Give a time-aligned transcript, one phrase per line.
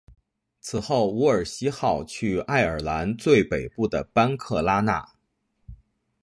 [0.59, 5.13] 此后伍尔西号去爱尔兰最北部的班克拉纳。